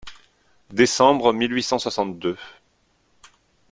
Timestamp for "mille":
1.31-1.53